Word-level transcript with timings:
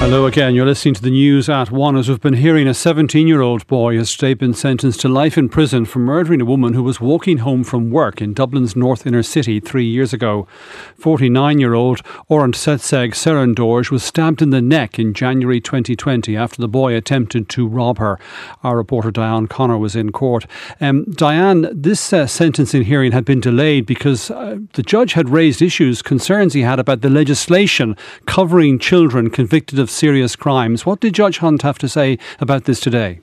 Hello 0.00 0.24
again. 0.24 0.54
You're 0.54 0.64
listening 0.64 0.94
to 0.94 1.02
the 1.02 1.10
news 1.10 1.50
at 1.50 1.70
one. 1.70 1.94
As 1.94 2.08
we've 2.08 2.18
been 2.18 2.32
hearing, 2.32 2.66
a 2.66 2.72
17 2.72 3.28
year 3.28 3.42
old 3.42 3.66
boy 3.66 3.98
has 3.98 4.10
today 4.16 4.32
been 4.32 4.54
sentenced 4.54 5.00
to 5.00 5.10
life 5.10 5.36
in 5.36 5.50
prison 5.50 5.84
for 5.84 5.98
murdering 5.98 6.40
a 6.40 6.46
woman 6.46 6.72
who 6.72 6.82
was 6.82 7.02
walking 7.02 7.38
home 7.38 7.62
from 7.62 7.90
work 7.90 8.22
in 8.22 8.32
Dublin's 8.32 8.74
north 8.74 9.06
inner 9.06 9.22
city 9.22 9.60
three 9.60 9.84
years 9.84 10.14
ago. 10.14 10.48
49 10.96 11.58
year 11.58 11.74
old 11.74 11.98
Orant 12.30 12.54
Setseg 12.54 13.10
Serendorj 13.10 13.90
was 13.90 14.02
stabbed 14.02 14.40
in 14.40 14.48
the 14.48 14.62
neck 14.62 14.98
in 14.98 15.12
January 15.12 15.60
2020 15.60 16.34
after 16.34 16.62
the 16.62 16.66
boy 16.66 16.96
attempted 16.96 17.50
to 17.50 17.68
rob 17.68 17.98
her. 17.98 18.18
Our 18.64 18.78
reporter 18.78 19.10
Diane 19.10 19.48
Connor 19.48 19.76
was 19.76 19.94
in 19.94 20.12
court. 20.12 20.46
Um, 20.80 21.04
Diane, 21.10 21.68
this 21.74 22.10
uh, 22.10 22.26
sentencing 22.26 22.84
hearing 22.84 23.12
had 23.12 23.26
been 23.26 23.40
delayed 23.40 23.84
because 23.84 24.30
uh, 24.30 24.60
the 24.72 24.82
judge 24.82 25.12
had 25.12 25.28
raised 25.28 25.60
issues, 25.60 26.00
concerns 26.00 26.54
he 26.54 26.62
had 26.62 26.78
about 26.78 27.02
the 27.02 27.10
legislation 27.10 27.98
covering 28.24 28.78
children 28.78 29.28
convicted 29.28 29.78
of 29.78 29.89
serious 29.90 30.36
crimes. 30.36 30.86
What 30.86 31.00
did 31.00 31.14
Judge 31.14 31.38
Hunt 31.38 31.62
have 31.62 31.78
to 31.78 31.88
say 31.88 32.18
about 32.40 32.64
this 32.64 32.80
today? 32.80 33.20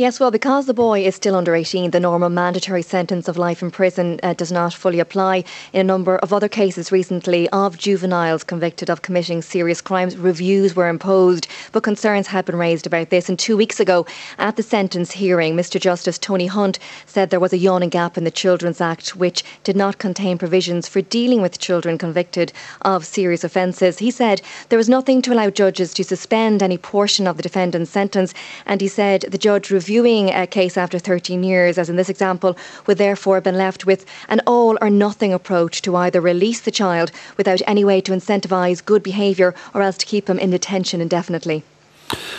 Yes, 0.00 0.18
well, 0.18 0.30
because 0.30 0.64
the 0.64 0.72
boy 0.72 1.04
is 1.04 1.14
still 1.14 1.36
under 1.36 1.54
18, 1.54 1.90
the 1.90 2.00
normal 2.00 2.30
mandatory 2.30 2.80
sentence 2.80 3.28
of 3.28 3.36
life 3.36 3.60
in 3.60 3.70
prison 3.70 4.18
uh, 4.22 4.32
does 4.32 4.50
not 4.50 4.72
fully 4.72 4.98
apply. 4.98 5.44
In 5.74 5.80
a 5.82 5.84
number 5.84 6.16
of 6.16 6.32
other 6.32 6.48
cases 6.48 6.90
recently 6.90 7.50
of 7.50 7.76
juveniles 7.76 8.42
convicted 8.42 8.88
of 8.88 9.02
committing 9.02 9.42
serious 9.42 9.82
crimes, 9.82 10.16
reviews 10.16 10.74
were 10.74 10.88
imposed, 10.88 11.48
but 11.72 11.82
concerns 11.82 12.28
had 12.28 12.46
been 12.46 12.56
raised 12.56 12.86
about 12.86 13.10
this. 13.10 13.28
And 13.28 13.38
two 13.38 13.58
weeks 13.58 13.78
ago, 13.78 14.06
at 14.38 14.56
the 14.56 14.62
sentence 14.62 15.10
hearing, 15.12 15.54
Mr. 15.54 15.78
Justice 15.78 16.16
Tony 16.16 16.46
Hunt 16.46 16.78
said 17.04 17.28
there 17.28 17.38
was 17.38 17.52
a 17.52 17.58
yawning 17.58 17.90
gap 17.90 18.16
in 18.16 18.24
the 18.24 18.30
Children's 18.30 18.80
Act, 18.80 19.16
which 19.16 19.44
did 19.64 19.76
not 19.76 19.98
contain 19.98 20.38
provisions 20.38 20.88
for 20.88 21.02
dealing 21.02 21.42
with 21.42 21.58
children 21.58 21.98
convicted 21.98 22.54
of 22.80 23.04
serious 23.04 23.44
offences. 23.44 23.98
He 23.98 24.10
said 24.10 24.40
there 24.70 24.78
was 24.78 24.88
nothing 24.88 25.20
to 25.20 25.34
allow 25.34 25.50
judges 25.50 25.92
to 25.92 26.04
suspend 26.04 26.62
any 26.62 26.78
portion 26.78 27.26
of 27.26 27.36
the 27.36 27.42
defendant's 27.42 27.90
sentence, 27.90 28.32
and 28.64 28.80
he 28.80 28.88
said 28.88 29.26
the 29.28 29.36
judge 29.36 29.70
reviewed 29.70 29.89
reviewing 29.90 30.30
a 30.30 30.46
case 30.46 30.76
after 30.76 31.00
13 31.00 31.42
years, 31.42 31.76
as 31.76 31.90
in 31.90 31.96
this 31.96 32.08
example, 32.08 32.56
would 32.86 32.96
therefore 32.96 33.34
have 33.34 33.42
been 33.42 33.56
left 33.56 33.86
with 33.86 34.06
an 34.28 34.40
all 34.46 34.78
or 34.80 34.88
nothing 34.88 35.32
approach 35.32 35.82
to 35.82 35.96
either 35.96 36.20
release 36.20 36.60
the 36.60 36.70
child 36.70 37.10
without 37.36 37.60
any 37.66 37.84
way 37.84 38.00
to 38.00 38.12
incentivise 38.12 38.84
good 38.84 39.02
behaviour 39.02 39.52
or 39.74 39.82
else 39.82 39.96
to 39.96 40.06
keep 40.06 40.30
him 40.30 40.38
in 40.38 40.50
detention 40.50 41.00
indefinitely. 41.00 41.64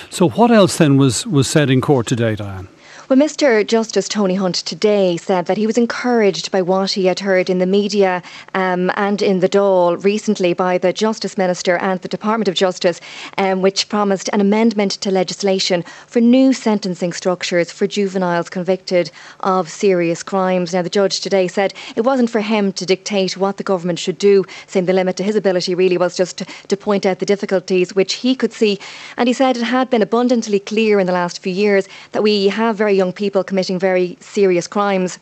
So, 0.10 0.30
what 0.30 0.50
else 0.50 0.78
then 0.78 0.96
was, 0.96 1.28
was 1.28 1.46
said 1.50 1.70
in 1.70 1.82
court 1.82 2.08
today, 2.08 2.36
Diane? 2.36 2.70
Well, 3.12 3.20
Mr. 3.20 3.68
Justice 3.68 4.08
Tony 4.08 4.36
Hunt 4.36 4.56
today 4.56 5.18
said 5.18 5.46
that 5.48 5.58
he 5.58 5.68
was 5.68 5.78
encouraged 5.78 6.50
by 6.50 6.62
what 6.62 6.92
he 6.92 7.08
had 7.08 7.20
heard 7.20 7.50
in 7.50 7.60
the 7.60 7.66
media 7.66 8.24
um, 8.54 8.90
and 8.96 9.22
in 9.22 9.42
the 9.42 9.50
Dáil 9.50 10.02
recently 10.02 10.54
by 10.54 10.78
the 10.78 10.94
Justice 10.94 11.38
Minister 11.38 11.76
and 11.76 12.00
the 12.00 12.08
Department 12.08 12.48
of 12.48 12.56
Justice, 12.56 13.02
um, 13.38 13.62
which 13.62 13.90
promised 13.90 14.30
an 14.32 14.40
amendment 14.40 14.94
to 14.94 15.12
legislation 15.12 15.84
for 16.08 16.22
new 16.22 16.54
sentencing 16.54 17.12
structures 17.12 17.70
for 17.70 17.86
juveniles 17.86 18.50
convicted 18.50 19.12
of 19.42 19.70
serious 19.70 20.24
crimes. 20.24 20.74
Now, 20.74 20.82
the 20.82 20.90
judge 20.90 21.20
today 21.20 21.50
said 21.50 21.74
it 21.98 22.06
wasn't 22.06 22.30
for 22.30 22.40
him 22.40 22.72
to 22.72 22.86
dictate 22.86 23.36
what 23.36 23.58
the 23.58 23.64
government 23.64 24.00
should 24.00 24.20
do, 24.20 24.46
saying 24.68 24.86
the 24.86 24.94
limit 24.94 25.18
to 25.18 25.24
his 25.24 25.36
ability 25.36 25.76
really 25.76 25.98
was 25.98 26.16
just 26.16 26.38
to, 26.38 26.46
to 26.46 26.78
point 26.78 27.06
out 27.06 27.20
the 27.20 27.26
difficulties 27.26 27.94
which 27.94 28.14
he 28.14 28.38
could 28.38 28.54
see. 28.54 28.80
And 29.18 29.28
he 29.28 29.34
said 29.34 29.58
it 29.58 29.64
had 29.64 29.90
been 29.90 30.02
abundantly 30.02 30.62
clear 30.62 30.98
in 30.98 31.08
the 31.08 31.12
last 31.12 31.40
few 31.40 31.52
years 31.52 31.90
that 32.14 32.24
we 32.24 32.48
have 32.48 32.78
very 32.78 33.01
young 33.02 33.12
people 33.12 33.44
committing 33.44 33.80
very 33.80 34.16
serious 34.20 34.68
crimes. 34.68 35.18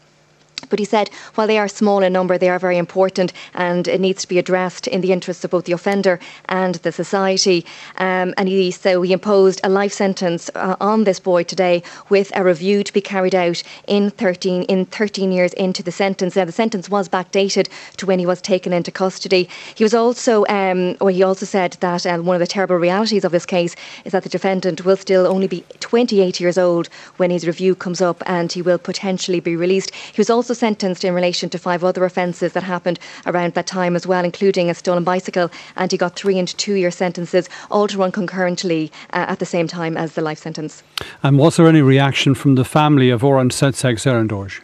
But 0.70 0.80
he 0.80 0.86
said, 0.86 1.10
while 1.36 1.48
they 1.48 1.58
are 1.58 1.68
small 1.68 2.04
in 2.04 2.14
number, 2.14 2.38
they 2.38 2.50
are 2.50 2.60
very 2.60 2.78
important 2.78 3.34
and 3.54 3.88
it 3.88 4.02
needs 4.02 4.22
to 4.22 4.28
be 4.28 4.38
addressed 4.38 4.88
in 4.88 5.02
the 5.02 5.12
interests 5.12 5.44
of 5.44 5.52
both 5.52 5.66
the 5.66 5.72
offender 5.74 6.20
and 6.46 6.76
the 6.76 6.92
society. 6.92 7.66
Um, 7.98 8.34
and 8.38 8.48
he, 8.48 8.72
so 8.72 9.02
he 9.02 9.14
imposed 9.14 9.62
a 9.64 9.70
life 9.70 9.94
sentence 9.94 10.50
uh, 10.56 10.76
on 10.82 11.04
this 11.04 11.20
boy 11.20 11.44
today 11.44 11.84
with 12.10 12.32
a 12.36 12.44
review 12.44 12.84
to 12.84 12.94
be 12.94 13.02
carried 13.02 13.36
out 13.36 13.64
in 13.88 14.10
13, 14.12 14.64
in 14.64 14.86
13 14.86 15.32
years 15.32 15.54
into 15.54 15.82
the 15.84 15.92
sentence. 15.92 16.36
Now, 16.36 16.46
the 16.46 16.52
sentence 16.52 16.90
was 16.90 17.10
backdated 17.10 17.70
to 17.98 18.06
when 18.06 18.20
he 18.20 18.26
was 18.26 18.42
taken 18.42 18.74
into 18.74 18.92
custody. 18.92 19.50
He 19.76 19.84
was 19.84 19.94
also, 19.94 20.46
um, 20.48 20.98
or 21.00 21.12
he 21.12 21.24
also 21.24 21.46
said 21.46 21.78
that 21.80 22.06
um, 22.06 22.26
one 22.26 22.36
of 22.36 22.40
the 22.40 22.48
terrible 22.48 22.76
realities 22.76 23.24
of 23.24 23.32
this 23.32 23.46
case 23.46 23.76
is 24.06 24.12
that 24.12 24.24
the 24.24 24.30
defendant 24.30 24.86
will 24.86 24.98
still 24.98 25.28
only 25.28 25.48
be 25.48 25.64
28 25.80 26.40
years 26.40 26.58
old 26.58 26.88
when 27.18 27.32
his 27.32 27.48
review 27.48 27.76
comes 27.76 28.02
up 28.02 28.22
and 28.26 28.52
he 28.52 28.62
will 28.62 28.78
potentially 28.78 29.40
be 29.40 29.56
released. 29.56 29.94
He 29.94 30.20
was 30.20 30.30
also 30.30 30.49
also 30.50 30.60
sentenced 30.60 31.04
in 31.04 31.14
relation 31.14 31.48
to 31.48 31.60
five 31.60 31.84
other 31.84 32.04
offences 32.04 32.54
that 32.54 32.64
happened 32.64 33.00
around 33.28 33.54
that 33.54 33.68
time 33.68 33.96
as 33.96 34.08
well, 34.08 34.26
including 34.26 34.68
a 34.68 34.74
stolen 34.74 35.04
bicycle, 35.04 35.52
and 35.76 35.92
he 35.92 35.98
got 35.98 36.16
three 36.16 36.40
and 36.40 36.48
two 36.58 36.74
year 36.74 36.90
sentences, 36.90 37.48
all 37.70 37.88
to 37.88 38.00
run 38.00 38.12
concurrently 38.12 38.92
uh, 39.14 39.26
at 39.30 39.38
the 39.38 39.46
same 39.46 39.68
time 39.68 39.96
as 39.96 40.14
the 40.14 40.24
life 40.24 40.40
sentence. 40.40 40.82
And 41.22 41.38
was 41.38 41.58
there 41.58 41.68
any 41.68 41.84
reaction 41.84 42.34
from 42.34 42.56
the 42.56 42.66
family 42.66 43.12
of 43.12 43.22
Orant 43.22 43.52
Setseg 43.52 44.00
Serendorj? 44.00 44.62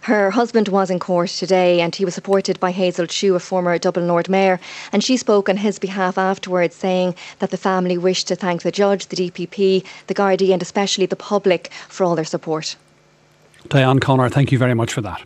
Her 0.00 0.30
husband 0.30 0.68
was 0.68 0.88
in 0.88 0.98
court 0.98 1.28
today 1.28 1.82
and 1.82 1.94
he 1.94 2.06
was 2.06 2.14
supported 2.14 2.58
by 2.58 2.70
Hazel 2.70 3.06
Chu, 3.06 3.34
a 3.34 3.38
former 3.38 3.76
Dublin 3.76 4.08
Lord 4.08 4.30
Mayor, 4.30 4.58
and 4.92 5.04
she 5.04 5.18
spoke 5.18 5.50
on 5.50 5.58
his 5.58 5.78
behalf 5.78 6.16
afterwards, 6.16 6.74
saying 6.74 7.14
that 7.40 7.50
the 7.50 7.58
family 7.58 7.98
wished 7.98 8.28
to 8.28 8.36
thank 8.36 8.62
the 8.62 8.72
judge, 8.72 9.08
the 9.08 9.16
DPP, 9.16 9.84
the 10.06 10.14
Gardaí, 10.14 10.54
and 10.54 10.62
especially 10.62 11.04
the 11.04 11.16
public 11.16 11.70
for 11.88 12.04
all 12.04 12.16
their 12.16 12.24
support. 12.24 12.76
Diane 13.68 14.00
Connor, 14.00 14.28
thank 14.28 14.50
you 14.50 14.58
very 14.58 14.74
much 14.74 14.92
for 14.92 15.02
that. 15.02 15.24